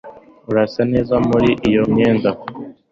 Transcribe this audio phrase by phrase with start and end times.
[0.49, 2.29] Urasa neza muri iyo myenda